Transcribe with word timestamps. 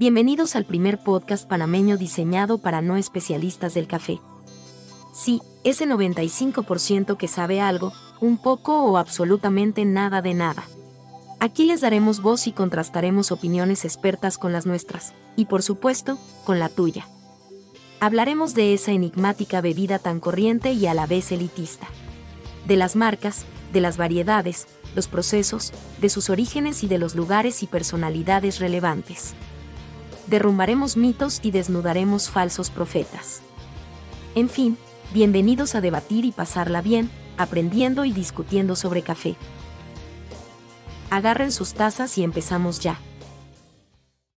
Bienvenidos 0.00 0.56
al 0.56 0.64
primer 0.64 0.96
podcast 0.96 1.46
panameño 1.46 1.98
diseñado 1.98 2.56
para 2.56 2.80
no 2.80 2.96
especialistas 2.96 3.74
del 3.74 3.86
café. 3.86 4.18
Sí, 5.12 5.42
ese 5.62 5.86
95% 5.86 7.18
que 7.18 7.28
sabe 7.28 7.60
algo, 7.60 7.92
un 8.18 8.38
poco 8.38 8.82
o 8.82 8.96
absolutamente 8.96 9.84
nada 9.84 10.22
de 10.22 10.32
nada. 10.32 10.64
Aquí 11.38 11.66
les 11.66 11.82
daremos 11.82 12.22
voz 12.22 12.46
y 12.46 12.52
contrastaremos 12.52 13.30
opiniones 13.30 13.84
expertas 13.84 14.38
con 14.38 14.54
las 14.54 14.64
nuestras, 14.64 15.12
y 15.36 15.44
por 15.44 15.62
supuesto, 15.62 16.18
con 16.46 16.58
la 16.58 16.70
tuya. 16.70 17.06
Hablaremos 18.00 18.54
de 18.54 18.72
esa 18.72 18.92
enigmática 18.92 19.60
bebida 19.60 19.98
tan 19.98 20.18
corriente 20.18 20.72
y 20.72 20.86
a 20.86 20.94
la 20.94 21.06
vez 21.06 21.30
elitista. 21.30 21.88
De 22.66 22.76
las 22.76 22.96
marcas, 22.96 23.44
de 23.74 23.82
las 23.82 23.98
variedades, 23.98 24.66
los 24.94 25.08
procesos, 25.08 25.74
de 26.00 26.08
sus 26.08 26.30
orígenes 26.30 26.84
y 26.84 26.88
de 26.88 26.96
los 26.96 27.14
lugares 27.14 27.62
y 27.62 27.66
personalidades 27.66 28.60
relevantes. 28.60 29.34
Derrumbaremos 30.26 30.96
mitos 30.96 31.40
y 31.42 31.50
desnudaremos 31.50 32.30
falsos 32.30 32.70
profetas. 32.70 33.42
En 34.34 34.48
fin, 34.48 34.78
bienvenidos 35.12 35.74
a 35.74 35.80
debatir 35.80 36.24
y 36.24 36.32
pasarla 36.32 36.82
bien, 36.82 37.10
aprendiendo 37.36 38.04
y 38.04 38.12
discutiendo 38.12 38.76
sobre 38.76 39.02
café. 39.02 39.36
Agarren 41.10 41.50
sus 41.50 41.74
tazas 41.74 42.16
y 42.18 42.22
empezamos 42.22 42.80
ya. 42.80 42.98